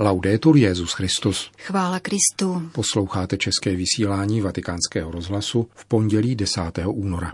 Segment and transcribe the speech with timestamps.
[0.00, 1.50] Laudetur Jezus Christus.
[1.58, 2.62] Chvála Kristu.
[2.72, 6.60] Posloucháte české vysílání Vatikánského rozhlasu v pondělí 10.
[6.86, 7.32] února.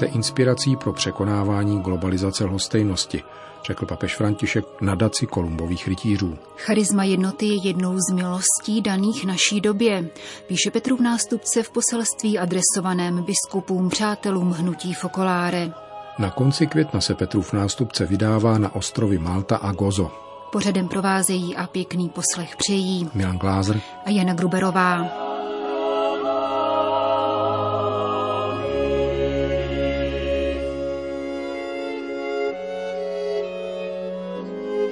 [0.00, 3.22] Jste inspirací pro překonávání globalizace lhostejnosti,
[3.66, 6.38] řekl papež František nadaci Kolumbových rytířů.
[6.56, 10.10] Charisma jednoty je jednou z milostí daných naší době,
[10.46, 15.72] píše Petrův nástupce v poselství adresovaném biskupům přátelům hnutí Fokoláre.
[16.18, 20.10] Na konci května se Petrův nástupce vydává na ostrovy Malta a Gozo.
[20.52, 25.29] Pořadem provázejí a pěkný poslech přejí Milan Glázer a Jana Gruberová.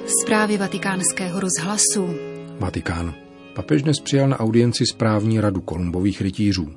[0.09, 2.15] Zprávy vatikánského rozhlasu.
[2.59, 3.13] Vatikán.
[3.53, 6.73] Papež dnes přijal na audienci správní radu Kolumbových rytířů.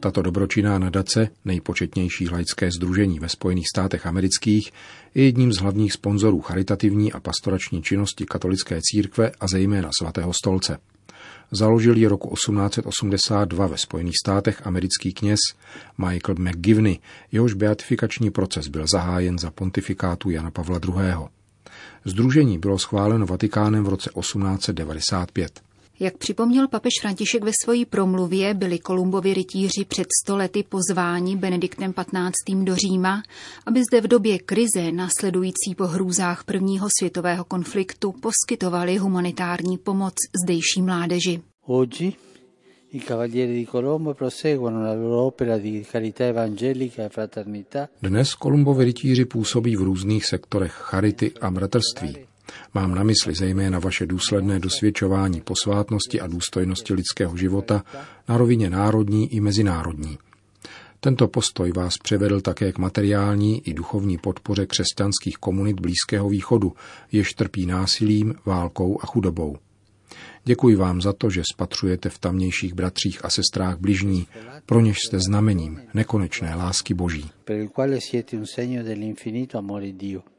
[0.00, 4.72] Tato dobročinná nadace, nejpočetnější laické združení ve Spojených státech amerických,
[5.14, 10.78] je jedním z hlavních sponzorů charitativní a pastorační činnosti katolické církve a zejména svatého stolce.
[11.50, 15.40] Založil ji roku 1882 ve Spojených státech americký kněz
[15.98, 16.98] Michael McGivney,
[17.32, 21.36] jehož beatifikační proces byl zahájen za pontifikátu Jana Pavla II.
[22.04, 25.60] Združení bylo schváleno Vatikánem v roce 1895.
[26.00, 32.64] Jak připomněl papež František ve své promluvě, byli Kolumbovi rytíři před stolety pozváni Benediktem XV.
[32.64, 33.22] do Říma,
[33.66, 40.82] aby zde v době krize následující po hrůzách prvního světového konfliktu poskytovali humanitární pomoc zdejší
[40.82, 41.42] mládeži.
[47.72, 47.88] E.
[48.02, 52.16] Dnes Kolumbovi rytíři působí v různých sektorech charity a bratrství.
[52.74, 57.84] Mám na mysli zejména vaše důsledné dosvědčování posvátnosti a důstojnosti lidského života
[58.28, 60.18] na rovině národní i mezinárodní.
[61.00, 66.72] Tento postoj vás převedl také k materiální i duchovní podpoře křesťanských komunit Blízkého východu,
[67.12, 69.56] jež trpí násilím, válkou a chudobou.
[70.48, 74.26] Děkuji vám za to, že spatřujete v tamnějších bratřích a sestrách bližní,
[74.66, 77.30] pro něž jste znamením nekonečné lásky Boží.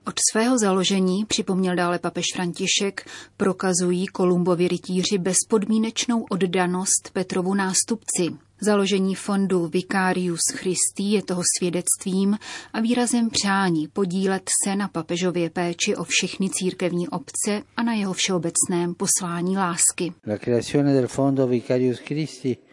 [0.06, 8.47] Od svého založení, připomněl dále papež František, prokazují Kolumbovi rytíři bezpodmínečnou oddanost Petrovu nástupci.
[8.62, 12.38] Založení fondu Vicarius Christi je toho svědectvím
[12.74, 18.14] a výrazem přání podílet se na papežově péči o všechny církevní obce a na jeho
[18.14, 20.14] všeobecném poslání lásky.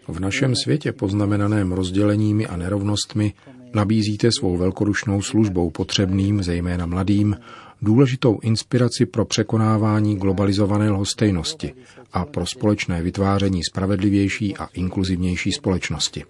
[0.09, 3.35] V našem světě poznamenaném rozděleními a nerovnostmi
[3.75, 7.37] nabízíte svou velkorušnou službou potřebným, zejména mladým,
[7.85, 11.75] důležitou inspiraci pro překonávání globalizované lhostejnosti
[12.13, 16.25] a pro společné vytváření spravedlivější a inkluzivnější společnosti.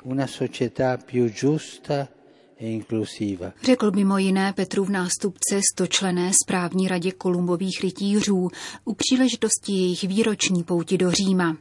[2.61, 2.81] E
[3.63, 8.49] Řekl mimo jiné Petrův nástupce stočlené správní radě Kolumbových rytířů
[8.85, 11.57] u příležitosti jejich výroční pouti do Říma.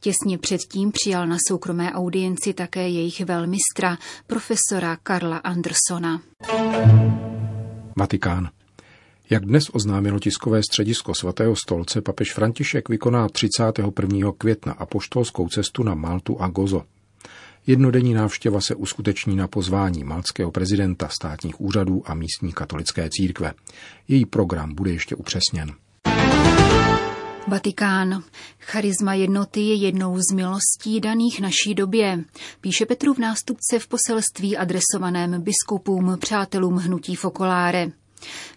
[0.00, 6.20] Těsně předtím přijal na soukromé audienci také jejich velmistra, profesora Karla Andersona.
[7.96, 8.50] Vatikán.
[9.34, 14.32] Jak dnes oznámilo tiskové středisko svatého stolce, papež František vykoná 31.
[14.38, 16.82] května apoštolskou cestu na Maltu a Gozo.
[17.66, 23.52] Jednodenní návštěva se uskuteční na pozvání malckého prezidenta státních úřadů a místní katolické církve.
[24.08, 25.72] Její program bude ještě upřesněn.
[27.48, 28.22] Vatikán.
[28.58, 32.24] Charisma jednoty je jednou z milostí daných naší době,
[32.60, 37.90] píše Petru v nástupce v poselství adresovaném biskupům, přátelům hnutí Fokoláre.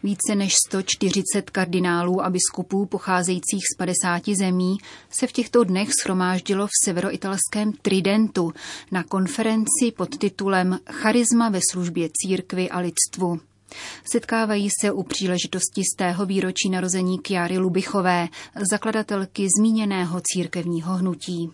[0.04, 4.78] Více než 140 kardinálů a biskupů pocházejících z 50 zemí
[5.10, 8.54] se v těchto dnech schromáždilo v severoitalském Tridentu
[8.92, 13.40] na konferenci pod titulem Charisma ve službě církvy a lidstvu.
[14.12, 18.28] Setkávají se u příležitosti z tého výročí narození Kjary Lubichové,
[18.72, 21.50] zakladatelky zmíněného církevního hnutí.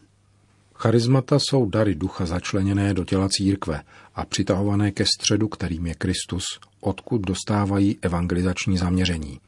[0.84, 3.82] Charizmata jsou dary ducha začleněné do těla církve
[4.16, 6.44] a přitahované ke středu, kterým je Kristus,
[6.80, 9.40] odkud dostávají evangelizační zaměření.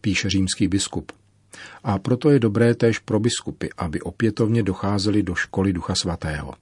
[0.00, 1.12] Píše římský biskup.
[1.84, 6.54] A proto je dobré též pro biskupy, aby opětovně docházeli do školy Ducha Svatého.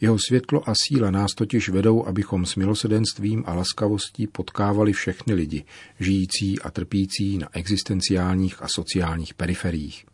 [0.00, 5.64] Jeho světlo a síla nás totiž vedou, abychom s milosedenstvím a laskavostí potkávali všechny lidi,
[5.98, 10.09] žijící a trpící na existenciálních a sociálních periferiích.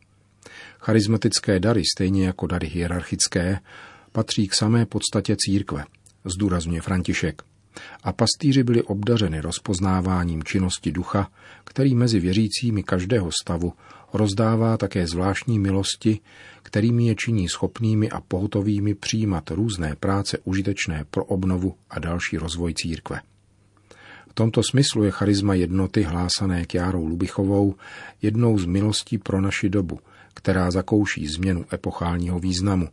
[0.78, 3.58] Charismatické dary, stejně jako dary hierarchické,
[4.12, 5.84] patří k samé podstatě církve,
[6.24, 7.42] zdůrazňuje František.
[8.02, 11.30] A pastýři byli obdařeni rozpoznáváním činnosti ducha,
[11.64, 13.72] který mezi věřícími každého stavu
[14.12, 16.20] rozdává také zvláštní milosti,
[16.62, 22.74] kterými je činí schopnými a pohotovými přijímat různé práce užitečné pro obnovu a další rozvoj
[22.74, 23.20] církve.
[24.30, 27.74] V tomto smyslu je charisma jednoty hlásané Kjárou Lubichovou
[28.22, 29.98] jednou z milostí pro naši dobu,
[30.36, 32.88] která zakouší změnu epochálního významu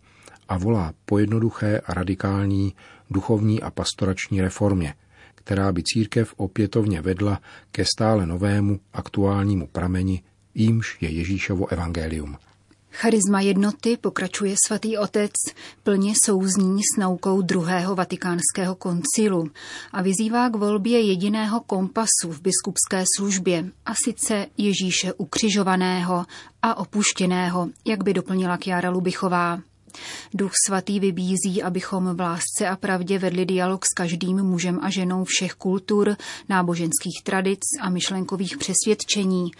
[0.48, 2.74] a volá po jednoduché a radikální
[3.10, 4.94] duchovní a pastorační reformě,
[5.36, 7.42] která by církev opětovně vedla
[7.72, 10.24] ke stále novému aktuálnímu prameni,
[10.56, 12.38] jímž je Ježíšovo evangelium.
[12.96, 15.32] Charisma jednoty, pokračuje svatý otec,
[15.84, 19.52] plně souzní s naukou druhého vatikánského koncilu
[19.92, 26.26] a vyzývá k volbě jediného kompasu v biskupské službě, a sice Ježíše ukřižovaného
[26.62, 29.60] a opuštěného, jak by doplnila Kjára Lubichová.
[30.34, 35.24] Duch svatý vybízí, abychom v lásce a pravdě vedli dialog s každým mužem a ženou
[35.24, 36.16] všech kultur,
[36.50, 39.52] náboženských tradic a myšlenkových přesvědčení.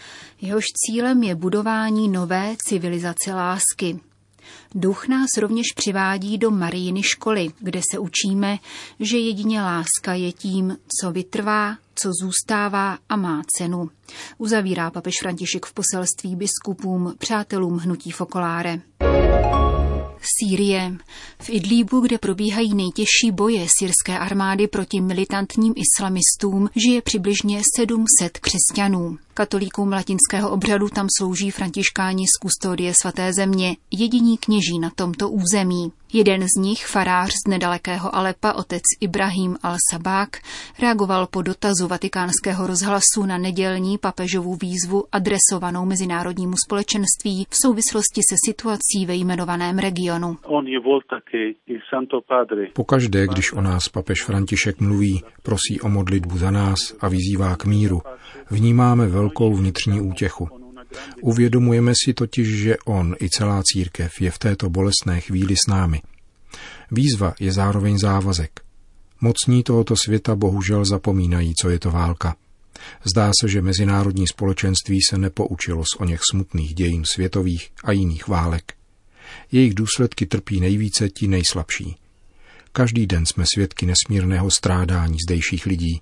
[0.42, 4.00] Jehož cílem je budování nové civilizace lásky.
[4.76, 8.58] Duch nás rovněž přivádí do Marijiny školy, kde se učíme,
[9.00, 13.90] že jedině láska je tím, co vytrvá, co zůstává a má cenu.
[14.38, 18.82] Uzavírá papež František v poselství biskupům, přátelům hnutí Fokoláre.
[20.40, 20.98] Sýrie.
[21.40, 29.18] V Idlíbu, kde probíhají nejtěžší boje syrské armády proti militantním islamistům, žije přibližně 700 křesťanů.
[29.34, 35.92] Katolíkům latinského obřadu tam slouží františkáni z kustodie svaté země, jediní kněží na tomto území.
[36.16, 40.28] Jeden z nich, farář z nedalekého Alepa, otec Ibrahim al-Sabák,
[40.82, 48.36] reagoval po dotazu vatikánského rozhlasu na nedělní papežovou výzvu adresovanou mezinárodnímu společenství v souvislosti se
[48.46, 50.38] situací ve jmenovaném regionu.
[52.74, 57.66] Pokaždé, když o nás papež František mluví, prosí o modlitbu za nás a vyzývá k
[57.66, 58.02] míru,
[58.52, 60.50] vnímáme velkou vnitřní útěchu.
[61.22, 66.02] Uvědomujeme si totiž, že on i celá církev je v této bolestné chvíli s námi.
[66.92, 68.62] Výzva je zároveň závazek.
[69.22, 72.36] Mocní tohoto světa bohužel zapomínají, co je to válka.
[73.04, 78.28] Zdá se, že mezinárodní společenství se nepoučilo z o něch smutných dějin světových a jiných
[78.28, 78.74] válek.
[79.52, 81.96] Jejich důsledky trpí nejvíce ti nejslabší.
[82.72, 86.02] Každý den jsme svědky nesmírného strádání zdejších lidí.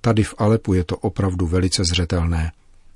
[0.00, 2.52] Tady v Alepu je to opravdu velice zřetelné.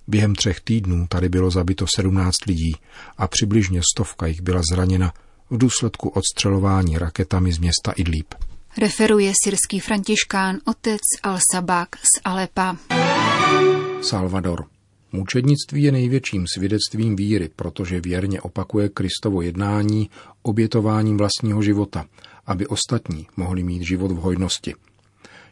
[0.09, 2.77] Během třech týdnů tady bylo zabito 17 lidí
[3.19, 5.13] a přibližně stovka jich byla zraněna
[5.51, 8.35] v důsledku odstřelování raketami z města Idlib.
[8.79, 12.77] Referuje syrský františkán otec Al-Sabak z Alepa.
[14.03, 14.65] Salvador.
[15.13, 20.11] Mučednictví je největším svědectvím víry, protože věrně opakuje Kristovo jednání
[20.43, 22.05] obětováním vlastního života,
[22.47, 24.75] aby ostatní mohli mít život v hojnosti–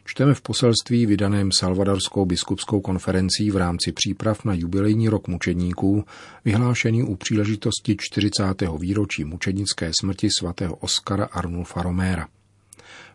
[0.07, 6.05] Čteme v poselství vydaném Salvadorskou biskupskou konferencí v rámci příprav na jubilejní rok mučedníků,
[6.45, 8.43] vyhlášený u příležitosti 40.
[8.79, 12.27] výročí mučednické smrti svatého Oskara Arnulfa Roméra.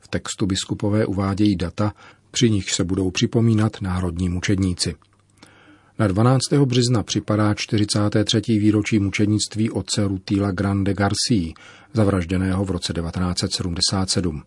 [0.01, 1.95] V textu biskupové uvádějí data,
[2.31, 4.95] při nich se budou připomínat národní mučedníci.
[5.99, 6.41] Na 12.
[6.65, 8.41] března připadá 43.
[8.49, 11.53] výročí mučednictví otce Rutila Grande Garcia,
[11.93, 14.43] zavražděného v roce 1977.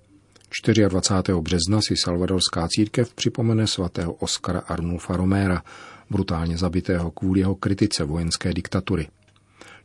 [0.61, 1.33] 24.
[1.41, 5.63] března si salvadorská církev připomene svatého Oskara Arnulfa Roméra,
[6.09, 9.07] brutálně zabitého kvůli jeho kritice vojenské diktatury.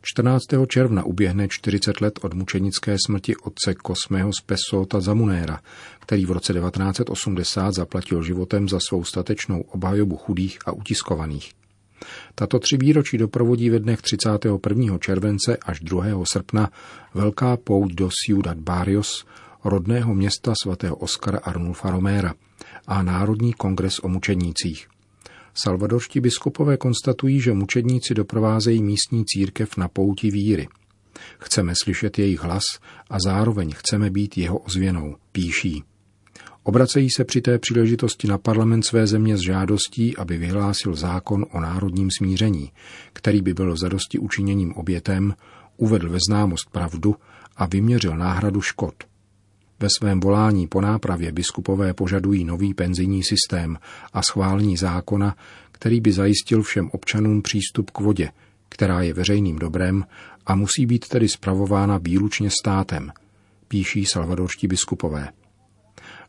[0.02, 0.44] 14.
[0.68, 5.60] června uběhne 40 let od mučenické smrti otce Kosmého z Pesota Zamunéra,
[6.00, 11.52] který v roce 1980 zaplatil životem za svou statečnou obhajobu chudých a utiskovaných.
[12.34, 14.98] Tato tři výročí doprovodí ve dnech 31.
[14.98, 16.04] července až 2.
[16.32, 16.70] srpna
[17.14, 19.24] velká pout do Ciudad Barrios,
[19.64, 22.34] rodného města svatého Oskara Arnulfa Roméra
[22.86, 24.88] a Národní kongres o mučednících.
[25.54, 30.68] Salvadorští biskupové konstatují, že mučedníci doprovázejí místní církev na pouti víry.
[31.38, 32.62] Chceme slyšet jejich hlas
[33.10, 35.84] a zároveň chceme být jeho ozvěnou, píší.
[36.62, 41.60] Obracejí se při té příležitosti na parlament své země s žádostí, aby vyhlásil zákon o
[41.60, 42.72] národním smíření,
[43.12, 45.34] který by byl zadosti učiněním obětem,
[45.76, 47.16] uvedl ve známost pravdu
[47.56, 48.94] a vyměřil náhradu škod.
[49.80, 53.78] Ve svém volání po nápravě biskupové požadují nový penzijní systém
[54.12, 55.36] a schválení zákona,
[55.72, 58.30] který by zajistil všem občanům přístup k vodě,
[58.68, 60.04] která je veřejným dobrem
[60.46, 63.12] a musí být tedy spravována výlučně státem,
[63.68, 65.28] píší salvadorští biskupové.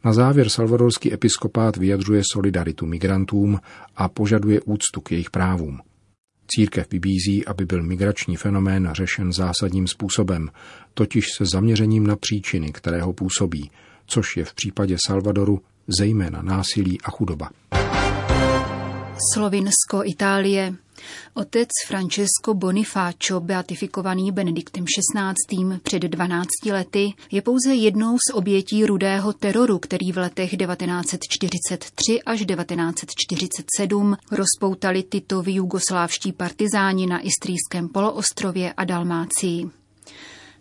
[0.03, 3.59] Na závěr salvadorský episkopát vyjadřuje solidaritu migrantům
[3.95, 5.79] a požaduje úctu k jejich právům.
[6.55, 10.49] Církev vybízí, aby byl migrační fenomén řešen zásadním způsobem,
[10.93, 13.71] totiž se zaměřením na příčiny, které ho působí,
[14.05, 15.61] což je v případě Salvadoru
[15.99, 17.49] zejména násilí a chudoba.
[19.33, 20.75] Slovinsko, Itálie.
[21.33, 25.79] Otec Francesco Bonifacio, beatifikovaný Benediktem XVI.
[25.83, 32.45] před 12 lety, je pouze jednou z obětí rudého teroru, který v letech 1943 až
[32.45, 39.69] 1947 rozpoutali Titovi jugoslávští partizáni na Istrijském poloostrově a Dalmácii.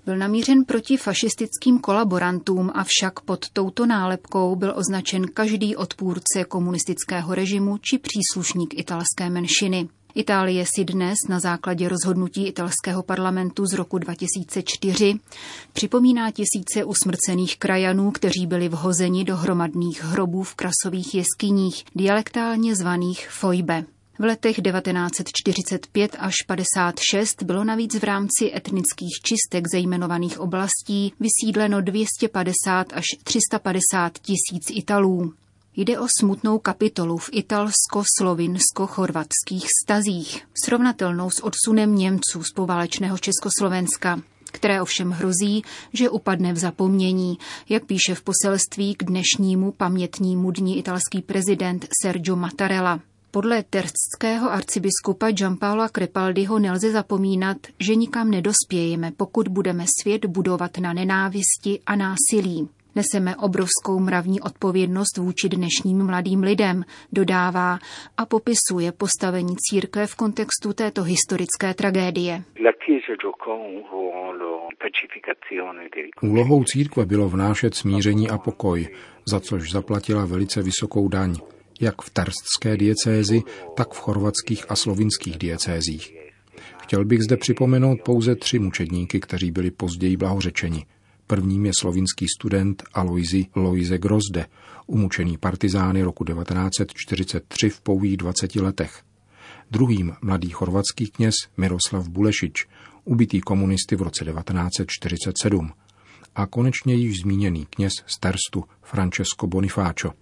[0.08, 7.78] Byl namířen proti fašistickým kolaborantům, avšak pod touto nálepkou byl označen každý odpůrce komunistického režimu
[7.78, 9.88] či příslušník italské menšiny.
[10.14, 15.14] Itálie si dnes na základě rozhodnutí italského parlamentu z roku 2004
[15.72, 23.30] připomíná tisíce usmrcených krajanů, kteří byli vhozeni do hromadných hrobů v krasových jeskyních, dialektálně zvaných
[23.30, 23.84] fojbe.
[24.20, 32.92] V letech 1945 až 56 bylo navíc v rámci etnických čistek zejmenovaných oblastí vysídleno 250
[32.92, 35.32] až 350 tisíc Italů.
[35.76, 44.20] Jde o smutnou kapitolu v italsko-slovinsko-chorvatských stazích, srovnatelnou s odsunem Němců z poválečného Československa,
[44.52, 50.78] které ovšem hrozí, že upadne v zapomnění, jak píše v poselství k dnešnímu pamětnímu dní
[50.78, 53.00] italský prezident Sergio Mattarella.
[53.30, 60.92] Podle terstského arcibiskupa Giampaola Crepaldiho nelze zapomínat, že nikam nedospějeme, pokud budeme svět budovat na
[60.92, 62.68] nenávisti a násilí.
[62.94, 67.78] Neseme obrovskou mravní odpovědnost vůči dnešním mladým lidem, dodává
[68.16, 72.42] a popisuje postavení církve v kontextu této historické tragédie.
[76.22, 78.88] Úlohou církve bylo vnášet smíření a pokoj,
[79.30, 81.34] za což zaplatila velice vysokou daň
[81.80, 83.42] jak v terstské diecézi,
[83.76, 86.14] tak v chorvatských a slovinských diecézích.
[86.82, 90.86] Chtěl bych zde připomenout pouze tři mučedníky, kteří byli později blahořečeni.
[91.26, 94.46] Prvním je slovinský student Aloisi Loise Grozde,
[94.86, 99.02] umučený partizány roku 1943 v pouhých 20 letech.
[99.70, 102.66] Druhým mladý chorvatský kněz Miroslav Bulešič,
[103.04, 105.72] ubitý komunisty v roce 1947.
[106.34, 110.12] A konečně již zmíněný kněz z Terstu Francesco Bonifacio.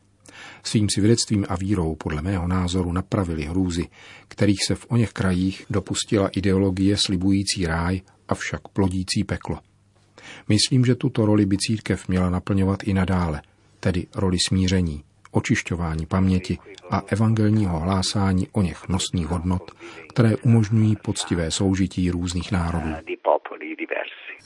[0.63, 3.89] Svým svědectvím a vírou podle mého názoru napravili hrůzy,
[4.29, 9.59] kterých se v oněch krajích dopustila ideologie slibující ráj, avšak plodící peklo.
[10.49, 13.43] Myslím, že tuto roli by církev měla naplňovat i nadále,
[13.81, 16.59] tedy roli smíření, očišťování paměti
[16.91, 19.71] a evangelního hlásání o něch nosných hodnot,
[20.09, 22.91] které umožňují poctivé soužití různých národů.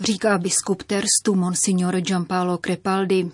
[0.01, 3.31] Říká biskup Terstu Monsignor Giampaolo Crepaldi.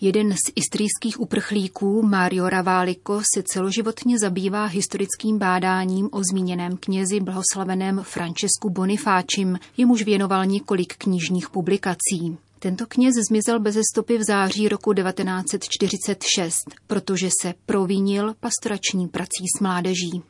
[0.00, 8.00] Jeden z istrijských uprchlíků, Mario Raváliko, se celoživotně zabývá historickým bádáním o zmíněném knězi blahoslaveném
[8.02, 12.38] Francesku Bonifáčim, jemuž věnoval několik knižních publikací.
[12.58, 16.54] Tento kněz zmizel bez stopy v září roku 1946,
[16.86, 20.22] protože se provinil pastorační prací s mládeží.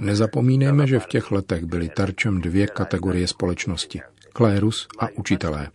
[0.00, 4.00] Nezapomínejme, že v těch letech byly terčem dvě kategorie společnosti
[4.32, 5.68] klérus a učitelé.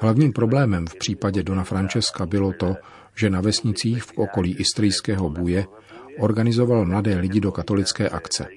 [0.00, 2.76] Hlavním problémem v případě Dona Francesca bylo to,
[3.16, 5.64] že na vesnicích v okolí istrijského buje
[6.18, 8.48] organizoval mladé lidi do katolické akce.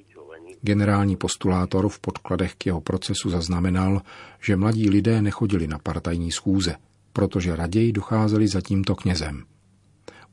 [0.62, 4.02] Generální postulátor v podkladech k jeho procesu zaznamenal,
[4.42, 6.76] že mladí lidé nechodili na partajní schůze,
[7.14, 9.44] protože raději docházeli za tímto knězem.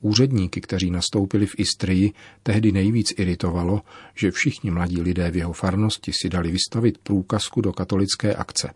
[0.00, 3.82] Úředníky, kteří nastoupili v Istrii, tehdy nejvíc iritovalo,
[4.14, 8.72] že všichni mladí lidé v jeho farnosti si dali vystavit průkazku do katolické akce.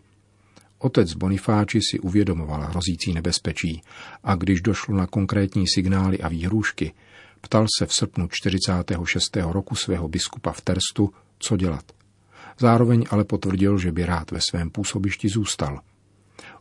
[0.77, 3.81] Otec Bonifáči si uvědomoval hrozící nebezpečí
[4.23, 6.93] a když došlo na konkrétní signály a výhrůžky,
[7.41, 9.37] ptal se v srpnu 46.
[9.37, 11.85] roku svého biskupa v Terstu, co dělat.
[12.59, 15.79] Zároveň ale potvrdil, že by rád ve svém působišti zůstal–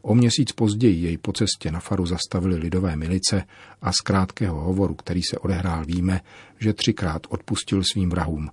[0.03, 3.45] O měsíc později jej po cestě na faru zastavili lidové milice
[3.83, 6.21] a z krátkého hovoru, který se odehrál, víme,
[6.59, 8.51] že třikrát odpustil svým vrahům.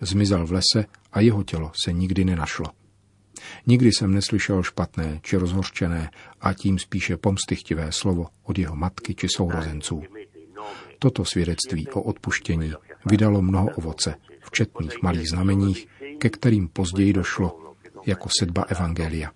[0.00, 2.66] Zmizel v lese a jeho tělo se nikdy nenašlo.
[3.66, 6.10] Nikdy jsem neslyšel špatné či rozhořčené
[6.40, 10.02] a tím spíše pomstychtivé slovo od jeho matky či sourozenců.
[10.98, 12.72] Toto svědectví o odpuštění
[13.06, 17.69] vydalo mnoho ovoce v četných malých znameních, ke kterým později došlo
[18.06, 19.30] jako sedba Evangelia.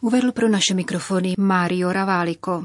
[0.00, 2.64] Uvedl pro naše mikrofony Mario Raváliko.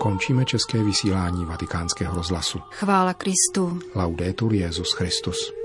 [0.00, 2.58] Končíme české vysílání vatikánského rozhlasu.
[2.70, 3.78] Chvála Kristu.
[3.94, 5.63] Laudetur Jezus Christus.